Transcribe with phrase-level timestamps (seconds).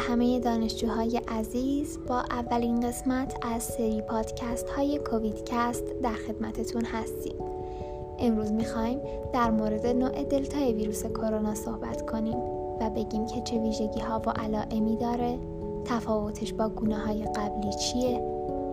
[0.00, 7.34] همه دانشجوهای عزیز با اولین قسمت از سری پادکست های کوویدکست در خدمتتون هستیم.
[8.18, 9.00] امروز می‌خوایم
[9.32, 12.36] در مورد نوع دلتای ویروس کرونا صحبت کنیم
[12.80, 15.38] و بگیم که چه ویژگی ها و علائمی داره
[15.84, 18.20] تفاوتش با گونه های قبلی چیه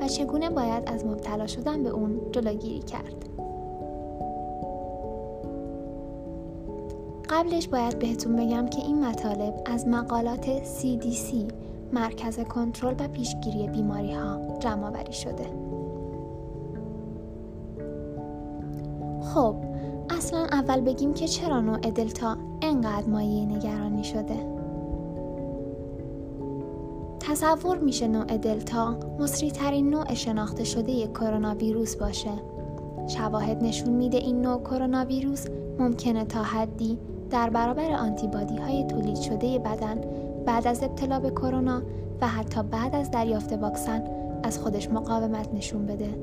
[0.00, 3.39] و چگونه باید از مبتلا شدن به اون جلوگیری کرد.
[7.30, 11.34] قبلش باید بهتون بگم که این مطالب از مقالات CDC
[11.92, 15.46] مرکز کنترل و پیشگیری بیماری ها جمع آوری شده.
[19.22, 19.54] خب
[20.10, 24.46] اصلا اول بگیم که چرا نوع دلتا انقدر مایه نگرانی شده.
[27.20, 32.32] تصور میشه نوع دلتا مصری ترین نوع شناخته شده کرونا ویروس باشه.
[33.06, 35.46] شواهد نشون میده این نوع کرونا ویروس
[35.78, 36.98] ممکنه تا حدی
[37.30, 40.00] در برابر آنتیبادی های تولید شده بدن
[40.46, 41.82] بعد از ابتلا به کرونا
[42.20, 44.02] و حتی بعد از دریافت واکسن
[44.42, 46.14] از خودش مقاومت نشون بده.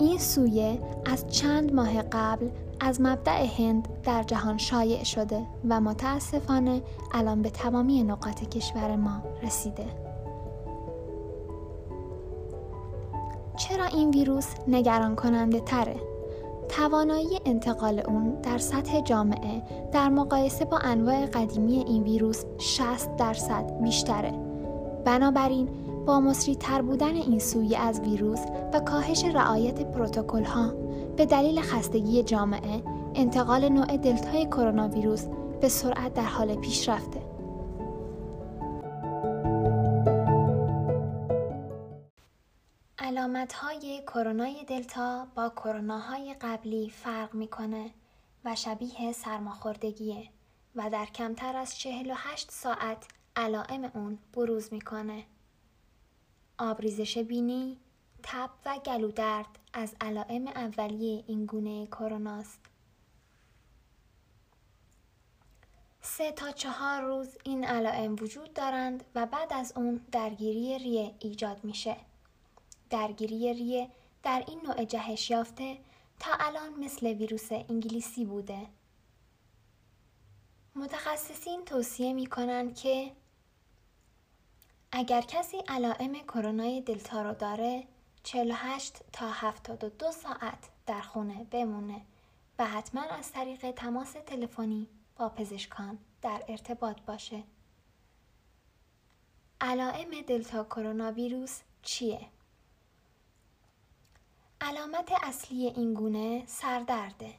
[0.00, 2.48] این سویه از چند ماه قبل
[2.80, 9.22] از مبدع هند در جهان شایع شده و متاسفانه الان به تمامی نقاط کشور ما
[9.42, 9.86] رسیده.
[13.56, 15.96] چرا این ویروس نگران کننده تره؟
[16.68, 23.82] توانایی انتقال اون در سطح جامعه در مقایسه با انواع قدیمی این ویروس 60 درصد
[23.82, 24.32] بیشتره.
[25.04, 25.68] بنابراین
[26.06, 28.40] با مصری تر بودن این سویه از ویروس
[28.72, 30.72] و کاهش رعایت پروتکل ها
[31.16, 32.82] به دلیل خستگی جامعه
[33.14, 35.26] انتقال نوع دلتای کرونا ویروس
[35.60, 37.20] به سرعت در حال پیشرفته.
[43.38, 47.90] علامت های کرونای دلتا با کروناهای قبلی فرق می‌کنه
[48.44, 50.28] و شبیه سرماخوردگیه
[50.74, 53.06] و در کمتر از 48 ساعت
[53.36, 55.24] علائم اون بروز می‌کنه.
[56.58, 57.78] آبریزش بینی،
[58.22, 62.60] تب و گلودرد از علائم اولیه این گونه کروناست.
[66.02, 71.64] سه تا چهار روز این علائم وجود دارند و بعد از اون درگیری ریه ایجاد
[71.64, 72.07] میشه.
[72.90, 73.90] درگیری ریه
[74.22, 75.78] در این نوع جهش یافته
[76.20, 78.66] تا الان مثل ویروس انگلیسی بوده.
[80.74, 83.12] متخصصین توصیه می کنند که
[84.92, 87.84] اگر کسی علائم کرونای دلتا رو داره
[88.22, 92.02] 48 تا 72 ساعت در خونه بمونه
[92.58, 97.42] و حتما از طریق تماس تلفنی با پزشکان در ارتباط باشه.
[99.60, 102.20] علائم دلتا کرونا ویروس چیه؟
[104.60, 107.34] علامت اصلی این گونه سردرده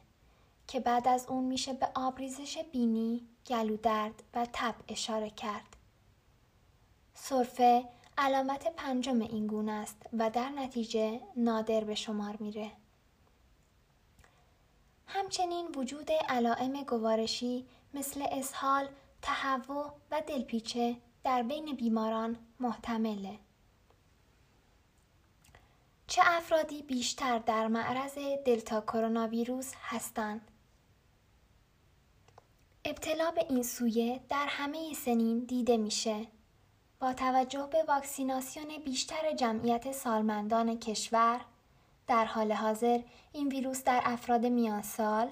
[0.66, 5.76] که بعد از اون میشه به آبریزش بینی، گلودرد و تب اشاره کرد.
[7.14, 7.88] سرفه
[8.18, 12.72] علامت پنجم این گونه است و در نتیجه نادر به شمار میره.
[15.06, 18.88] همچنین وجود علائم گوارشی مثل اسهال،
[19.22, 23.38] تهوع و دلپیچه در بین بیماران محتمله.
[26.10, 30.50] چه افرادی بیشتر در معرض دلتا کرونا ویروس هستند؟
[32.84, 36.26] ابتلا به این سویه در همه سنین دیده میشه.
[37.00, 41.40] با توجه به واکسیناسیون بیشتر جمعیت سالمندان کشور،
[42.06, 43.00] در حال حاضر
[43.32, 45.30] این ویروس در افراد میان سال،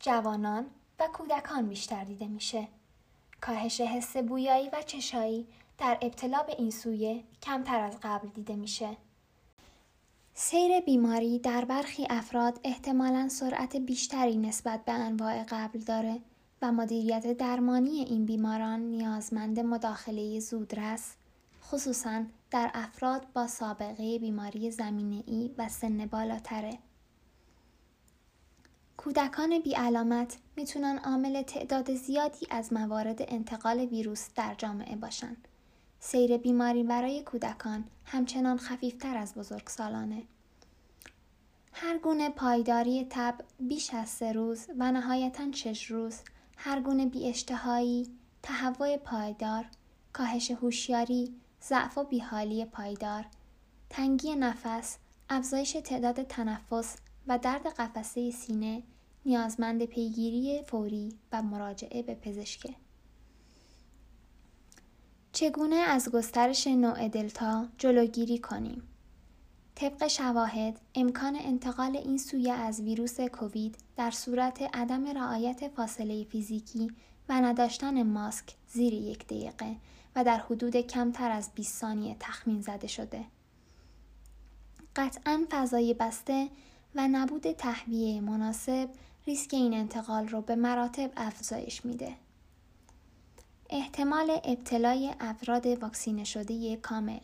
[0.00, 0.66] جوانان
[0.98, 2.68] و کودکان بیشتر دیده میشه.
[3.40, 5.46] کاهش حس بویایی و چشایی
[5.78, 8.96] در ابتلا به این سویه کمتر از قبل دیده میشه.
[10.34, 16.20] سیر بیماری در برخی افراد احتمالا سرعت بیشتری نسبت به انواع قبل داره
[16.62, 21.14] و مدیریت درمانی این بیماران نیازمند مداخله زودرس
[21.62, 26.78] خصوصا در افراد با سابقه بیماری زمینه ای و سن بالاتره.
[28.96, 35.48] کودکان بی علامت می‌تونن عامل تعداد زیادی از موارد انتقال ویروس در جامعه باشند.
[36.04, 40.22] سیر بیماری برای کودکان همچنان خفیفتر از بزرگسالانه.
[41.72, 46.20] هر گونه پایداری تب بیش از سه روز و نهایتا شش روز،
[46.56, 48.10] هر گونه بی اشتهایی،
[49.04, 49.64] پایدار،
[50.12, 53.24] کاهش هوشیاری، ضعف و بیحالی پایدار،
[53.90, 54.96] تنگی نفس،
[55.30, 56.96] افزایش تعداد تنفس
[57.26, 58.82] و درد قفسه سینه
[59.26, 62.74] نیازمند پیگیری فوری و مراجعه به پزشکه.
[65.42, 68.82] چگونه از گسترش نوع دلتا جلوگیری کنیم؟
[69.74, 76.90] طبق شواهد امکان انتقال این سویه از ویروس کووید در صورت عدم رعایت فاصله فیزیکی
[77.28, 79.76] و نداشتن ماسک زیر یک دقیقه
[80.16, 83.24] و در حدود کمتر از 20 ثانیه تخمین زده شده.
[84.96, 86.48] قطعا فضای بسته
[86.94, 88.88] و نبود تهویه مناسب
[89.26, 92.16] ریسک این انتقال رو به مراتب افزایش میده.
[93.74, 97.20] احتمال ابتلای افراد واکسینه شده کامل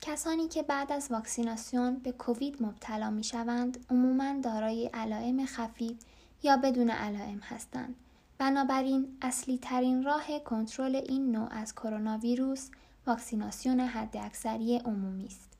[0.00, 5.96] کسانی که بعد از واکسیناسیون به کووید مبتلا می شوند عموماً دارای علائم خفیف
[6.42, 7.94] یا بدون علائم هستند.
[8.38, 12.70] بنابراین اصلی ترین راه کنترل این نوع از کرونا ویروس
[13.06, 15.50] واکسیناسیون حداکثری عمومی است.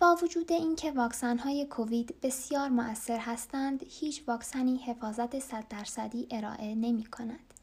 [0.00, 6.74] با وجود اینکه واکسن های کووید بسیار مؤثر هستند، هیچ واکسنی حفاظت 100 درصدی ارائه
[6.74, 7.53] نمی کند.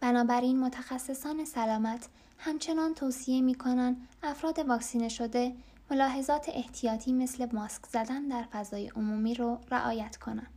[0.00, 2.08] بنابراین متخصصان سلامت
[2.38, 5.54] همچنان توصیه می کنند افراد واکسینه شده
[5.90, 10.50] ملاحظات احتیاطی مثل ماسک زدن در فضای عمومی رو رعایت کنند.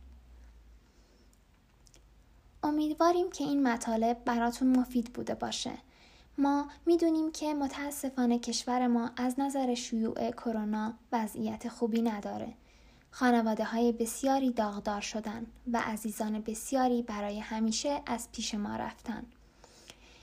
[2.62, 5.72] امیدواریم که این مطالب براتون مفید بوده باشه.
[6.38, 12.54] ما می‌دونیم که متاسفانه کشور ما از نظر شیوع کرونا وضعیت خوبی نداره.
[13.16, 19.26] خانواده های بسیاری داغدار شدن و عزیزان بسیاری برای همیشه از پیش ما رفتن.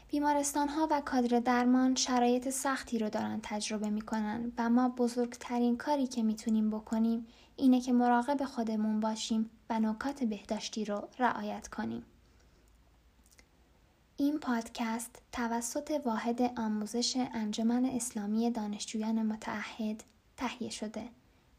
[0.08, 6.08] بیمارستان ها و کادر درمان شرایط سختی رو دارن تجربه می‌کنن و ما بزرگترین کاری
[6.08, 12.06] که می‌تونیم بکنیم اینه که مراقب خودمون باشیم و نکات بهداشتی رو رعایت کنیم.
[14.18, 20.04] این پادکست توسط واحد آموزش انجمن اسلامی دانشجویان متعهد
[20.38, 21.10] تهیه شده.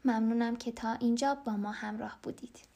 [0.05, 2.72] ممنونم که تا اینجا با ما همراه بودید.